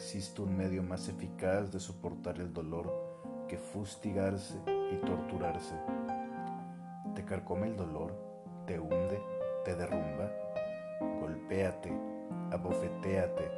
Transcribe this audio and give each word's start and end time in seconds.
existe 0.00 0.40
un 0.40 0.56
medio 0.56 0.82
más 0.82 1.10
eficaz 1.10 1.70
de 1.70 1.78
soportar 1.78 2.40
el 2.40 2.54
dolor 2.54 2.90
que 3.46 3.58
fustigarse 3.58 4.58
y 4.90 4.96
torturarse. 5.04 5.74
Te 7.14 7.22
carcome 7.26 7.66
el 7.66 7.76
dolor, 7.76 8.14
te 8.66 8.80
hunde, 8.80 9.22
te 9.62 9.74
derrumba. 9.74 10.32
Golpéate, 11.20 11.92
abofetéate, 12.50 13.50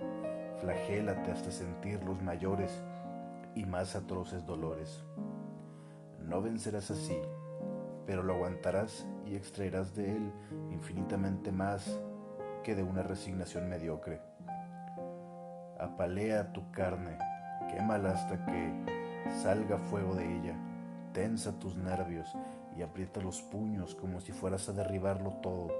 flagélate 0.59 1.30
hasta 1.30 1.52
sentir 1.52 2.02
los 2.02 2.20
mayores 2.20 2.82
y 3.54 3.64
más 3.64 3.95
atroces 3.95 4.45
dolores. 4.45 5.04
No 6.18 6.43
vencerás 6.43 6.90
así, 6.90 7.18
pero 8.04 8.24
lo 8.24 8.34
aguantarás 8.34 9.06
y 9.27 9.36
extraerás 9.36 9.95
de 9.95 10.16
él 10.16 10.32
infinitamente 10.72 11.52
más 11.52 12.01
que 12.65 12.74
de 12.74 12.82
una 12.82 13.04
resignación 13.04 13.68
mediocre. 13.68 14.20
Apalea 15.82 16.52
tu 16.52 16.70
carne, 16.70 17.18
quémala 17.68 18.12
hasta 18.12 18.46
que 18.46 18.73
salga 19.42 19.78
fuego 19.78 20.14
de 20.14 20.38
ella, 20.38 20.54
tensa 21.12 21.59
tus 21.59 21.77
nervios 21.77 22.32
y 22.77 22.82
aprieta 22.82 23.20
los 23.20 23.42
puños 23.42 23.96
como 23.96 24.20
si 24.20 24.30
fueras 24.30 24.68
a 24.68 24.73
derribarlo 24.74 25.32
todo, 25.42 25.73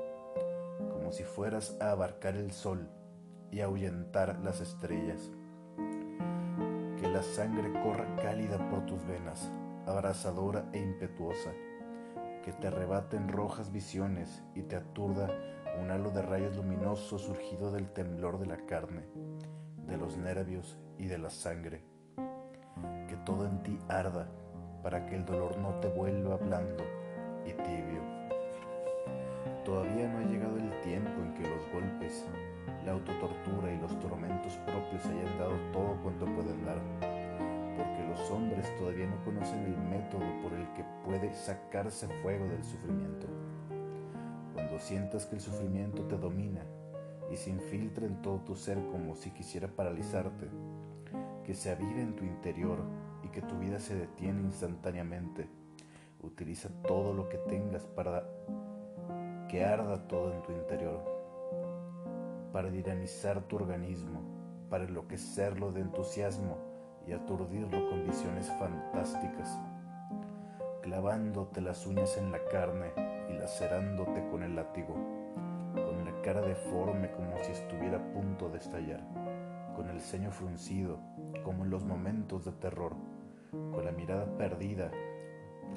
como 0.93 1.13
si 1.13 1.23
fueras 1.23 1.77
a 1.81 1.93
abarcar 1.93 2.35
el 2.35 2.51
sol 2.51 2.91
y 3.53 3.61
ahuyentar 3.61 4.41
las 4.41 4.61
estrellas. 4.61 5.31
Que 6.99 7.09
la 7.09 7.23
sangre 7.23 7.73
corra 7.85 8.17
cálida 8.17 8.59
por 8.71 8.85
tus 8.87 9.07
venas, 9.07 9.53
abrasadora 9.87 10.65
e 10.73 10.81
impetuosa, 10.81 11.53
que 12.45 12.53
te 12.53 12.67
arrebaten 12.67 13.29
rojas 13.29 13.71
visiones 13.71 14.43
y 14.57 14.63
te 14.63 14.75
aturda 14.75 15.29
un 15.81 15.93
halo 15.93 16.11
de 16.11 16.23
rayos 16.23 16.57
luminosos 16.57 17.23
surgido 17.23 17.71
del 17.71 17.89
temblor 17.93 18.41
de 18.41 18.47
la 18.47 18.57
carne, 18.67 19.07
de 19.93 19.99
los 19.99 20.17
nervios 20.17 20.79
y 20.97 21.07
de 21.07 21.19
la 21.19 21.29
sangre. 21.29 21.83
Que 23.09 23.17
todo 23.27 23.47
en 23.47 23.63
ti 23.63 23.79
arda 23.89 24.27
para 24.83 25.05
que 25.05 25.17
el 25.17 25.27
dolor 25.27 25.59
no 25.59 25.69
te 25.81 25.89
vuelva 25.89 26.39
blando 26.39 26.83
y 27.45 27.53
tibio. 27.53 28.01
Todavía 29.67 30.09
no 30.09 30.19
ha 30.19 30.23
llegado 30.23 30.57
el 30.57 30.81
tiempo 30.81 31.11
en 31.21 31.35
que 31.35 31.43
los 31.43 31.71
golpes, 31.73 32.27
la 32.87 32.93
autotortura 32.93 33.71
y 33.71 33.79
los 33.81 34.01
tormentos 34.01 34.55
propios 34.65 35.05
hayan 35.05 35.39
dado 35.39 35.57
todo 35.73 35.95
cuanto 36.03 36.25
pueden 36.25 36.65
dar, 36.65 36.81
porque 37.77 38.09
los 38.09 38.31
hombres 38.31 38.75
todavía 38.79 39.07
no 39.07 39.23
conocen 39.25 39.63
el 39.65 39.77
método 39.77 40.25
por 40.43 40.55
el 40.55 40.67
que 40.73 40.85
puede 41.05 41.35
sacarse 41.35 42.09
fuego 42.23 42.47
del 42.47 42.65
sufrimiento. 42.65 43.27
Cuando 44.55 44.79
sientas 44.79 45.27
que 45.27 45.35
el 45.35 45.43
sufrimiento 45.43 46.03
te 46.07 46.17
domina 46.17 46.65
y 47.33 47.37
se 47.37 47.49
infiltra 47.49 48.07
en 48.07 48.21
todo 48.21 48.41
tu 48.41 48.55
ser 48.55 48.77
como 48.91 49.17
si 49.17 49.31
quisiera 49.31 49.67
paralizarte, 49.67 50.49
que 51.45 51.55
se 51.55 51.71
avive 51.71 52.03
en 52.03 52.15
tu 52.15 52.25
interior 52.25 52.79
y 53.25 53.29
que 53.29 53.41
tu 53.41 53.59
vida 53.59 53.79
se 53.79 53.95
detiene 53.95 54.43
instantáneamente, 54.43 55.49
utiliza 56.21 56.69
todo 56.87 57.15
lo 57.15 57.31
que 57.31 57.39
tengas 57.39 57.87
para 57.87 58.29
que 59.49 59.65
arda 59.65 60.07
todo 60.09 60.33
en 60.33 60.43
tu 60.43 60.53
interior, 60.53 61.03
para 62.53 62.71
dinamizar 62.71 63.41
tu 63.45 63.57
organismo, 63.57 64.21
para 64.69 64.85
enloquecerlo 64.85 65.73
de 65.73 65.81
entusiasmo 65.81 66.59
y 67.07 67.13
aturdirlo 67.13 67.89
con 67.89 68.05
visiones 68.05 68.53
fantásticas, 68.59 69.59
clavándote 70.83 71.63
las 71.63 71.87
uñas 71.87 72.19
en 72.19 72.31
la 72.31 72.45
carne 72.51 72.93
y 73.31 73.33
lacerándote 73.33 74.29
con 74.31 74.43
el 74.43 74.55
látigo, 74.55 75.22
cara 76.23 76.41
deforme 76.41 77.11
como 77.11 77.37
si 77.43 77.51
estuviera 77.51 77.99
a 77.99 78.13
punto 78.13 78.49
de 78.49 78.59
estallar, 78.59 79.01
con 79.75 79.91
el 79.91 80.01
ceño 80.01 80.31
fruncido 80.31 80.99
como 81.45 81.65
en 81.65 81.71
los 81.71 81.85
momentos 81.85 82.45
de 82.45 82.53
terror, 82.53 82.95
con 83.51 83.85
la 83.85 83.91
mirada 83.91 84.27
perdida, 84.39 84.91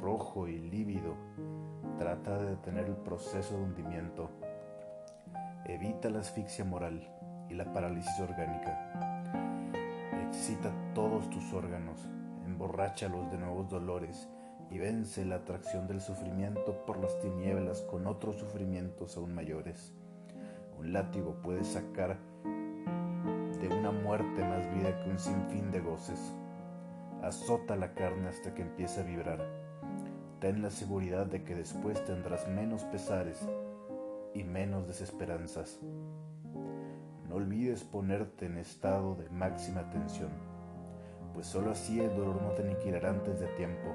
rojo 0.02 0.48
y 0.48 0.60
lívido, 0.60 1.16
trata 1.98 2.38
de 2.38 2.52
detener 2.52 2.86
el 2.86 2.96
proceso 2.98 3.58
de 3.58 3.64
hundimiento. 3.64 4.30
Evita 5.66 6.10
la 6.10 6.20
asfixia 6.20 6.64
moral 6.64 7.10
y 7.50 7.56
la 7.56 7.74
parálisis 7.74 8.20
orgánica. 8.20 9.74
Excita 10.28 10.72
todos 10.94 11.28
tus 11.32 11.54
órganos, 11.54 12.08
emborráchalos 12.46 13.32
de 13.32 13.40
nuevos 13.40 13.70
dolores 13.70 14.30
y 14.70 14.78
vence 14.78 15.26
la 15.26 15.38
atracción 15.38 15.88
del 15.88 16.02
sufrimiento 16.02 16.86
por 16.86 16.98
las 17.00 17.20
tinieblas 17.20 17.82
con 17.82 18.06
otros 18.06 18.36
sufrimientos 18.36 19.18
aún 19.18 19.34
mayores. 19.34 19.94
Un 20.78 20.94
látigo 20.94 21.36
puede 21.42 21.64
sacar 21.64 22.18
de 23.60 23.68
una 23.68 23.92
muerte 23.92 24.44
más 24.44 24.72
vida 24.74 25.00
que 25.02 25.10
un 25.10 25.20
sinfín 25.20 25.72
de 25.72 25.80
goces. 25.80 26.34
Azota 27.22 27.76
la 27.76 27.94
carne 27.94 28.30
hasta 28.30 28.54
que 28.54 28.62
empiece 28.62 29.02
a 29.02 29.04
vibrar. 29.04 29.40
Ten 30.40 30.62
la 30.62 30.70
seguridad 30.70 31.26
de 31.26 31.44
que 31.44 31.56
después 31.56 32.04
tendrás 32.06 32.48
menos 32.48 32.84
pesares 32.84 33.48
y 34.34 34.44
menos 34.44 34.86
desesperanzas. 34.88 35.80
No 37.30 37.36
olvides 37.36 37.84
ponerte 37.84 38.46
en 38.46 38.58
estado 38.58 39.16
de 39.16 39.30
máxima 39.30 39.90
tensión, 39.90 40.30
pues 41.34 41.48
sólo 41.48 41.72
así 41.72 42.00
el 42.00 42.16
dolor 42.16 42.42
no 42.42 42.50
te 42.52 42.62
aniquilará 42.62 43.10
antes 43.10 43.40
de 43.40 43.48
tiempo. 43.56 43.94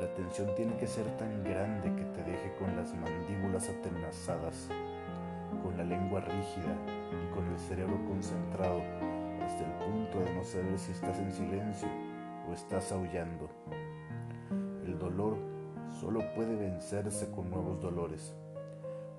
La 0.00 0.12
tensión 0.14 0.54
tiene 0.54 0.76
que 0.76 0.86
ser 0.86 1.04
tan 1.16 1.42
grande 1.44 1.94
que 1.94 2.04
te 2.04 2.22
deje 2.22 2.54
con 2.58 2.74
las 2.76 2.94
mandíbulas 2.94 3.68
atenazadas, 3.68 4.68
con 5.62 5.76
la 5.76 5.84
lengua 5.84 6.20
rígida 6.20 6.76
y 7.10 7.34
con 7.34 7.46
el 7.46 7.58
cerebro 7.58 7.98
concentrado 8.06 8.80
hasta 9.42 9.64
el 9.64 9.72
punto 9.84 10.20
de 10.20 10.34
no 10.34 10.44
saber 10.44 10.78
si 10.78 10.92
estás 10.92 11.18
en 11.18 11.32
silencio 11.32 11.88
o 12.48 12.52
estás 12.52 12.92
aullando. 12.92 13.48
El 14.84 14.98
dolor 14.98 15.36
solo 16.00 16.20
puede 16.34 16.56
vencerse 16.56 17.30
con 17.30 17.50
nuevos 17.50 17.80
dolores, 17.80 18.34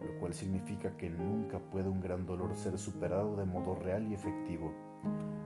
lo 0.02 0.20
cual 0.20 0.34
significa 0.34 0.96
que 0.98 1.10
nunca 1.10 1.60
puede 1.60 1.90
un 1.90 2.02
gran 2.02 2.26
dolor 2.26 2.56
ser 2.56 2.78
superado 2.78 3.36
de 3.36 3.46
modo 3.46 3.76
real 3.76 4.08
y 4.08 4.14
efectivo, 4.14 4.72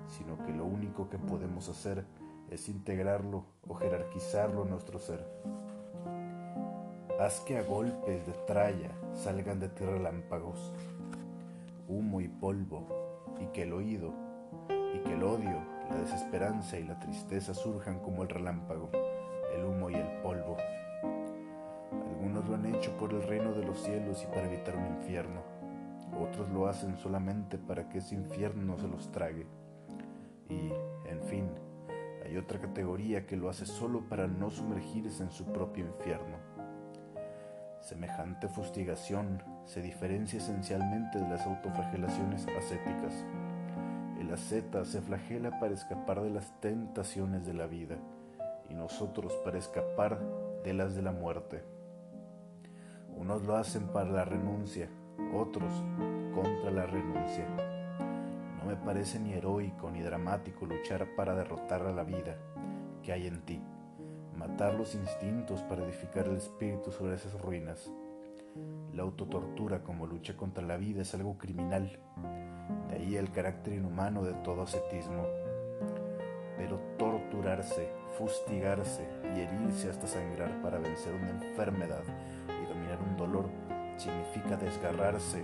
sino 0.07 0.37
que 0.45 0.53
lo 0.53 0.65
único 0.65 1.09
que 1.09 1.17
podemos 1.17 1.67
hacer 1.69 2.05
es 2.49 2.69
integrarlo 2.69 3.45
o 3.67 3.75
jerarquizarlo 3.75 4.63
en 4.63 4.69
nuestro 4.69 4.99
ser. 4.99 5.25
Haz 7.17 7.39
que 7.39 7.57
a 7.57 7.63
golpes 7.63 8.27
de 8.27 8.33
tralla 8.45 8.91
salgan 9.13 9.61
de 9.61 9.69
ti 9.69 9.85
relámpagos, 9.85 10.73
humo 11.87 12.19
y 12.19 12.27
polvo, 12.27 12.85
y 13.39 13.45
que 13.53 13.63
el 13.63 13.71
oído, 13.71 14.13
y 14.93 14.99
que 14.99 15.13
el 15.13 15.23
odio, 15.23 15.61
la 15.89 15.95
desesperanza 15.95 16.77
y 16.77 16.83
la 16.83 16.99
tristeza 16.99 17.53
surjan 17.53 17.99
como 17.99 18.23
el 18.23 18.27
relámpago, 18.27 18.89
el 19.55 19.63
humo 19.63 19.89
y 19.89 19.95
el 19.95 20.21
polvo. 20.21 20.57
Algunos 22.09 22.49
lo 22.49 22.55
han 22.55 22.65
hecho 22.75 22.91
por 22.97 23.13
el 23.13 23.23
reino 23.23 23.53
de 23.53 23.63
los 23.63 23.79
cielos 23.79 24.21
y 24.21 24.27
para 24.35 24.51
evitar 24.51 24.75
un 24.75 24.97
infierno. 24.97 25.39
Otros 26.19 26.49
lo 26.49 26.67
hacen 26.67 26.97
solamente 26.97 27.57
para 27.57 27.87
que 27.87 27.99
ese 27.99 28.15
infierno 28.15 28.75
no 28.75 28.77
se 28.77 28.89
los 28.89 29.09
trague. 29.13 29.47
Y, 30.49 30.69
en 31.09 31.21
fin, 31.29 31.49
hay 32.25 32.35
otra 32.35 32.59
categoría 32.59 33.25
que 33.25 33.37
lo 33.37 33.47
hace 33.49 33.65
solo 33.65 34.01
para 34.09 34.27
no 34.27 34.49
sumergirse 34.49 35.23
en 35.23 35.31
su 35.31 35.45
propio 35.45 35.85
infierno. 35.85 36.54
Semejante 37.85 38.47
fustigación 38.47 39.43
se 39.65 39.79
diferencia 39.79 40.39
esencialmente 40.39 41.19
de 41.19 41.29
las 41.29 41.45
autoflagelaciones 41.45 42.47
ascéticas. 42.47 43.13
El 44.19 44.33
asceta 44.33 44.83
se 44.85 45.03
flagela 45.03 45.59
para 45.59 45.75
escapar 45.75 46.21
de 46.21 46.31
las 46.31 46.59
tentaciones 46.61 47.45
de 47.45 47.53
la 47.53 47.67
vida 47.67 47.97
y 48.71 48.73
nosotros 48.73 49.33
para 49.45 49.59
escapar 49.59 50.19
de 50.63 50.73
las 50.73 50.95
de 50.95 51.03
la 51.03 51.11
muerte. 51.11 51.63
Unos 53.15 53.43
lo 53.43 53.55
hacen 53.55 53.83
para 53.89 54.09
la 54.09 54.25
renuncia, 54.25 54.89
otros 55.35 55.71
contra 56.33 56.71
la 56.71 56.87
renuncia. 56.87 57.45
No 58.57 58.65
me 58.65 58.77
parece 58.77 59.19
ni 59.19 59.33
heroico 59.33 59.91
ni 59.91 60.01
dramático 60.01 60.65
luchar 60.65 61.07
para 61.15 61.35
derrotar 61.35 61.83
a 61.83 61.91
la 61.91 62.03
vida 62.03 62.35
que 63.03 63.13
hay 63.13 63.27
en 63.27 63.41
ti 63.43 63.61
matar 64.47 64.75
los 64.75 64.93
instintos 64.93 65.63
para 65.63 65.83
edificar 65.83 66.27
el 66.27 66.37
espíritu 66.37 66.91
sobre 66.91 67.15
esas 67.15 67.33
ruinas. 67.41 67.91
La 68.93 69.01
autotortura 69.01 69.83
como 69.83 70.05
lucha 70.05 70.37
contra 70.37 70.63
la 70.63 70.77
vida 70.77 71.01
es 71.01 71.15
algo 71.15 71.37
criminal, 71.37 71.99
de 72.87 72.95
ahí 72.95 73.15
el 73.17 73.31
carácter 73.31 73.73
inhumano 73.73 74.23
de 74.23 74.33
todo 74.35 74.61
ascetismo. 74.61 75.25
Pero 76.57 76.79
torturarse, 76.97 77.89
fustigarse 78.17 79.07
y 79.35 79.39
herirse 79.39 79.89
hasta 79.89 80.05
sangrar 80.05 80.61
para 80.61 80.77
vencer 80.77 81.15
una 81.15 81.31
enfermedad 81.31 82.03
y 82.47 82.67
dominar 82.67 82.99
un 83.01 83.17
dolor 83.17 83.49
significa 83.97 84.55
desgarrarse 84.57 85.43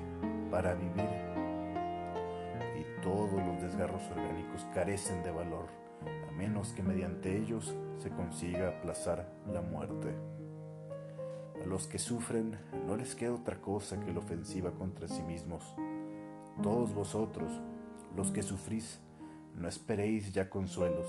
para 0.52 0.76
vivir. 0.76 1.10
Y 2.80 3.02
todos 3.02 3.34
los 3.34 3.62
desgarros 3.62 4.04
orgánicos 4.12 4.66
carecen 4.74 5.24
de 5.24 5.32
valor 5.32 5.91
menos 6.42 6.74
que 6.74 6.82
mediante 6.82 7.38
ellos 7.38 7.76
se 8.00 8.10
consiga 8.10 8.70
aplazar 8.70 9.32
la 9.54 9.62
muerte. 9.62 10.16
A 11.62 11.68
los 11.68 11.86
que 11.86 12.00
sufren 12.00 12.58
no 12.88 12.96
les 12.96 13.14
queda 13.14 13.36
otra 13.36 13.62
cosa 13.62 14.00
que 14.00 14.12
la 14.12 14.18
ofensiva 14.18 14.72
contra 14.72 15.08
sí 15.08 15.22
mismos. 15.22 15.76
Todos 16.64 16.96
vosotros, 16.96 17.52
los 18.16 18.32
que 18.32 18.42
sufrís, 18.42 19.00
No 19.56 19.68
esperéis 19.68 20.32
ya 20.32 20.50
consuelos, 20.50 21.06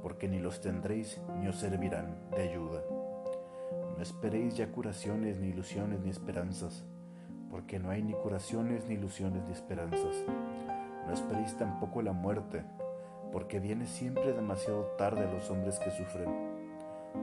porque 0.00 0.28
ni 0.28 0.38
los 0.38 0.62
tendréis 0.62 1.20
ni 1.40 1.48
os 1.48 1.56
servirán 1.56 2.16
de 2.30 2.48
ayuda. 2.48 2.82
No 3.96 4.02
esperéis 4.02 4.56
ya 4.56 4.72
curaciones, 4.72 5.38
ni 5.40 5.48
ilusiones, 5.48 6.00
ni 6.00 6.08
esperanzas, 6.08 6.84
porque 7.50 7.78
no 7.78 7.90
hay 7.90 8.02
ni 8.02 8.14
curaciones, 8.14 8.86
ni 8.86 8.94
ilusiones, 8.94 9.44
ni 9.44 9.52
esperanzas. 9.52 10.16
No 11.06 11.12
esperéis 11.12 11.54
tampoco 11.58 12.00
la 12.00 12.12
muerte, 12.12 12.64
porque 13.34 13.58
viene 13.58 13.84
siempre 13.84 14.32
demasiado 14.32 14.84
tarde 14.96 15.24
a 15.24 15.32
los 15.32 15.50
hombres 15.50 15.80
que 15.80 15.90
sufren, 15.90 16.30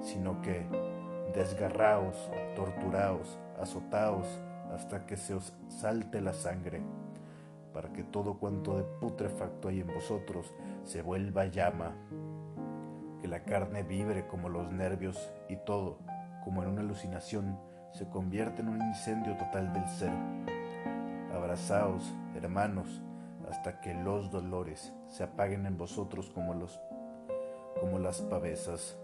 sino 0.02 0.42
que 0.42 0.66
desgarraos, 1.34 2.30
torturaos, 2.54 3.40
azotaos, 3.62 4.28
hasta 4.76 5.06
que 5.06 5.16
se 5.16 5.36
os 5.36 5.54
salte 5.70 6.20
la 6.20 6.34
sangre, 6.34 6.82
para 7.74 7.94
que 7.94 8.04
todo 8.04 8.40
cuanto 8.40 8.76
de 8.76 8.84
putrefacto 9.00 9.70
hay 9.70 9.80
en 9.80 9.88
vosotros 9.88 10.54
se 10.84 11.02
vuelva 11.02 11.46
llama, 11.46 11.96
que 13.22 13.30
la 13.30 13.46
carne 13.46 13.84
vibre 13.84 14.28
como 14.28 14.50
los 14.50 14.70
nervios 14.70 15.32
y 15.48 15.56
todo, 15.56 16.00
como 16.44 16.62
en 16.62 16.72
una 16.72 16.82
alucinación, 16.82 17.58
se 17.94 18.10
convierte 18.10 18.62
en 18.62 18.68
un 18.68 18.82
incendio 18.82 19.38
total 19.38 19.72
del 19.72 19.88
ser. 19.88 20.12
Abrazaos, 21.34 22.04
hermanos, 22.36 23.02
hasta 23.52 23.82
que 23.82 23.94
los 23.94 24.32
dolores 24.32 24.94
se 25.10 25.24
apaguen 25.24 25.66
en 25.66 25.78
vosotros 25.78 26.30
como 26.30 26.54
los 26.54 26.80
como 27.82 28.00
las 28.00 28.22
pavesas. 28.22 28.98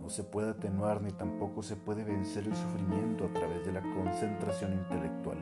No 0.00 0.10
se 0.10 0.24
puede 0.24 0.50
atenuar 0.50 1.02
ni 1.02 1.12
tampoco 1.12 1.62
se 1.62 1.76
puede 1.76 2.02
vencer 2.02 2.44
el 2.44 2.56
sufrimiento 2.56 3.26
a 3.26 3.32
través 3.32 3.64
de 3.64 3.72
la 3.72 3.82
concentración 3.82 4.72
intelectual. 4.72 5.38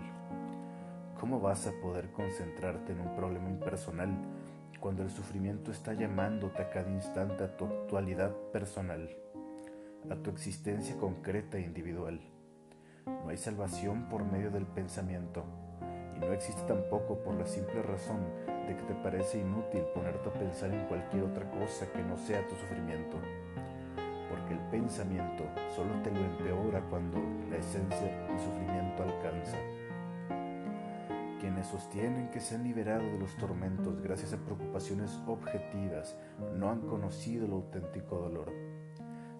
¿Cómo 1.18 1.40
vas 1.40 1.66
a 1.66 1.72
poder 1.80 2.10
concentrarte 2.12 2.92
en 2.92 3.00
un 3.00 3.14
problema 3.14 3.48
impersonal 3.48 4.10
cuando 4.78 5.02
el 5.02 5.10
sufrimiento 5.10 5.70
está 5.70 5.94
llamándote 5.94 6.60
a 6.60 6.70
cada 6.70 6.90
instante 6.90 7.44
a 7.44 7.56
tu 7.56 7.64
actualidad 7.64 8.34
personal, 8.52 9.08
a 10.10 10.16
tu 10.16 10.28
existencia 10.28 10.96
concreta 10.96 11.56
e 11.56 11.62
individual? 11.62 12.20
No 13.06 13.30
hay 13.30 13.38
salvación 13.38 14.08
por 14.10 14.24
medio 14.24 14.50
del 14.50 14.66
pensamiento 14.66 15.44
y 16.20 16.26
no 16.26 16.32
existe 16.32 16.62
tampoco 16.62 17.18
por 17.18 17.34
la 17.34 17.46
simple 17.46 17.82
razón 17.82 18.20
de 18.66 18.76
que 18.76 18.82
te 18.82 18.94
parece 18.94 19.38
inútil 19.38 19.82
ponerte 19.94 20.28
a 20.28 20.32
pensar 20.32 20.72
en 20.72 20.86
cualquier 20.86 21.24
otra 21.24 21.50
cosa 21.50 21.90
que 21.92 22.02
no 22.02 22.16
sea 22.16 22.46
tu 22.46 22.54
sufrimiento 22.56 23.16
porque 24.30 24.54
el 24.54 24.60
pensamiento 24.70 25.44
solo 25.74 26.00
te 26.02 26.10
lo 26.12 26.20
empeora 26.20 26.80
cuando 26.88 27.18
la 27.50 27.56
esencia 27.56 28.26
del 28.28 28.38
sufrimiento 28.38 29.02
alcanza. 29.02 29.56
Quienes 31.40 31.66
sostienen 31.66 32.30
que 32.30 32.38
se 32.38 32.54
han 32.54 32.62
liberado 32.62 33.02
de 33.02 33.18
los 33.18 33.34
tormentos 33.36 34.00
gracias 34.00 34.32
a 34.32 34.36
preocupaciones 34.36 35.18
objetivas 35.26 36.16
no 36.54 36.70
han 36.70 36.82
conocido 36.82 37.46
el 37.46 37.52
auténtico 37.52 38.18
dolor, 38.18 38.52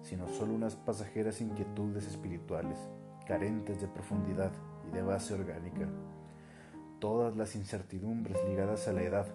sino 0.01 0.27
solo 0.27 0.53
unas 0.53 0.75
pasajeras 0.75 1.39
inquietudes 1.39 2.05
espirituales, 2.07 2.77
carentes 3.25 3.79
de 3.79 3.87
profundidad 3.87 4.51
y 4.89 4.91
de 4.91 5.03
base 5.03 5.35
orgánica. 5.35 5.87
Todas 7.01 7.35
las 7.35 7.55
incertidumbres 7.55 8.37
ligadas 8.47 8.87
a 8.87 8.93
la 8.93 9.01
edad 9.01 9.25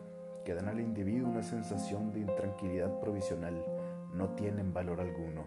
que 0.45 0.55
dan 0.55 0.69
al 0.69 0.79
individuo 0.79 1.29
una 1.29 1.43
sensación 1.43 2.13
de 2.13 2.21
intranquilidad 2.21 3.01
provisional 3.01 3.61
no 4.15 4.29
tienen 4.37 4.73
valor 4.73 5.01
alguno. 5.01 5.43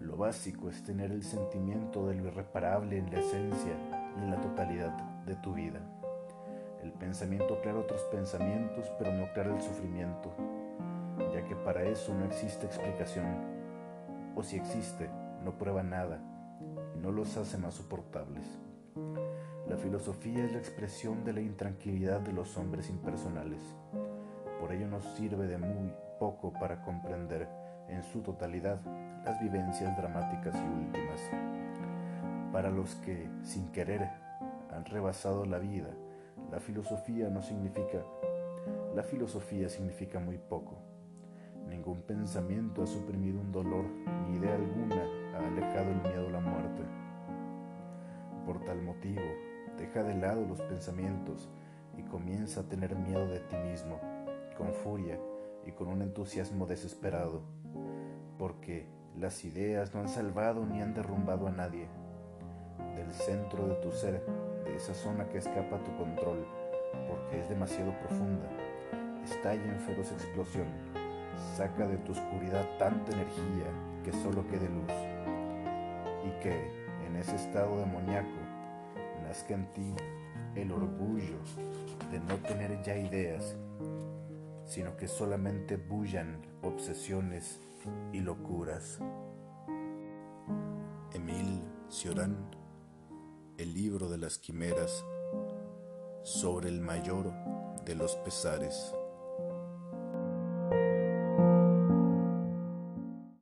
Lo 0.00 0.16
básico 0.16 0.70
es 0.70 0.84
tener 0.84 1.10
el 1.10 1.24
sentimiento 1.24 2.06
de 2.06 2.14
lo 2.14 2.28
irreparable 2.28 2.96
en 2.96 3.10
la 3.10 3.18
esencia 3.18 3.72
y 4.16 4.22
en 4.22 4.30
la 4.30 4.40
totalidad 4.40 4.96
de 5.26 5.34
tu 5.34 5.52
vida. 5.52 5.80
El 6.84 6.92
pensamiento 6.92 7.60
clara 7.60 7.80
otros 7.80 8.02
pensamientos, 8.12 8.86
pero 8.96 9.12
no 9.12 9.26
clara 9.32 9.52
el 9.52 9.60
sufrimiento, 9.60 10.32
ya 11.34 11.44
que 11.44 11.56
para 11.56 11.82
eso 11.82 12.14
no 12.14 12.24
existe 12.24 12.66
explicación, 12.66 13.26
o 14.36 14.44
si 14.44 14.56
existe, 14.56 15.10
no 15.44 15.58
prueba 15.58 15.82
nada 15.82 16.20
no 17.00 17.12
los 17.12 17.36
hace 17.36 17.58
más 17.58 17.74
soportables. 17.74 18.63
La 19.68 19.78
filosofía 19.78 20.44
es 20.44 20.52
la 20.52 20.58
expresión 20.58 21.24
de 21.24 21.32
la 21.32 21.40
intranquilidad 21.40 22.20
de 22.20 22.34
los 22.34 22.58
hombres 22.58 22.90
impersonales. 22.90 23.62
Por 24.60 24.72
ello 24.72 24.86
nos 24.86 25.04
sirve 25.16 25.46
de 25.46 25.56
muy 25.56 25.90
poco 26.20 26.52
para 26.52 26.82
comprender 26.82 27.48
en 27.88 28.02
su 28.02 28.20
totalidad 28.20 28.78
las 29.24 29.40
vivencias 29.40 29.96
dramáticas 29.96 30.54
y 30.54 30.84
últimas. 30.84 31.20
Para 32.52 32.70
los 32.70 32.94
que, 32.96 33.26
sin 33.42 33.72
querer, 33.72 34.06
han 34.70 34.84
rebasado 34.84 35.46
la 35.46 35.58
vida, 35.58 35.88
la 36.50 36.60
filosofía 36.60 37.30
no 37.30 37.40
significa, 37.40 38.04
la 38.94 39.02
filosofía 39.02 39.70
significa 39.70 40.20
muy 40.20 40.36
poco. 40.36 40.76
Ningún 41.68 42.02
pensamiento 42.02 42.82
ha 42.82 42.86
suprimido 42.86 43.40
un 43.40 43.50
dolor, 43.50 43.86
ni 44.28 44.36
idea 44.36 44.54
alguna 44.56 45.02
ha 45.34 45.46
alejado 45.46 45.90
el 45.90 46.02
miedo 46.02 46.28
a 46.28 46.32
la 46.32 46.40
muerte. 46.40 46.82
Por 48.44 48.62
tal 48.64 48.82
motivo, 48.82 49.22
deja 49.78 50.02
de 50.02 50.14
lado 50.14 50.44
los 50.46 50.60
pensamientos 50.62 51.48
y 51.96 52.02
comienza 52.02 52.60
a 52.60 52.68
tener 52.68 52.96
miedo 52.96 53.26
de 53.26 53.40
ti 53.40 53.56
mismo, 53.56 54.00
con 54.56 54.72
furia 54.72 55.18
y 55.66 55.72
con 55.72 55.88
un 55.88 56.02
entusiasmo 56.02 56.66
desesperado, 56.66 57.42
porque 58.38 58.86
las 59.16 59.44
ideas 59.44 59.94
no 59.94 60.00
han 60.00 60.08
salvado 60.08 60.66
ni 60.66 60.82
han 60.82 60.94
derrumbado 60.94 61.46
a 61.46 61.50
nadie. 61.50 61.88
Del 62.96 63.12
centro 63.12 63.66
de 63.66 63.74
tu 63.76 63.90
ser, 63.90 64.24
de 64.64 64.76
esa 64.76 64.94
zona 64.94 65.28
que 65.28 65.38
escapa 65.38 65.76
a 65.76 65.84
tu 65.84 65.96
control, 65.96 66.46
porque 67.08 67.40
es 67.40 67.48
demasiado 67.48 67.92
profunda, 68.00 68.48
estalla 69.24 69.64
en 69.64 69.80
feroz 69.80 70.10
explosión, 70.12 70.66
saca 71.56 71.86
de 71.86 71.96
tu 71.98 72.12
oscuridad 72.12 72.66
tanta 72.78 73.12
energía 73.12 73.66
que 74.04 74.12
solo 74.12 74.46
quede 74.48 74.68
luz, 74.68 74.92
y 76.24 76.42
que 76.42 76.70
en 77.06 77.16
ese 77.16 77.36
estado 77.36 77.78
demoníaco 77.78 78.43
nazca 79.34 79.54
en 79.54 79.66
ti 79.72 79.94
el 80.54 80.70
orgullo 80.70 81.38
de 82.12 82.20
no 82.20 82.36
tener 82.46 82.80
ya 82.84 82.96
ideas 82.96 83.56
sino 84.64 84.96
que 84.96 85.08
solamente 85.08 85.76
bullan 85.76 86.40
obsesiones 86.62 87.60
y 88.12 88.20
locuras. 88.20 89.00
Emil 91.12 91.64
Cioran, 91.90 92.48
El 93.58 93.74
libro 93.74 94.08
de 94.08 94.18
las 94.18 94.38
quimeras, 94.38 95.04
sobre 96.22 96.68
el 96.68 96.80
mayor 96.80 97.32
de 97.84 97.94
los 97.96 98.14
pesares. 98.16 98.94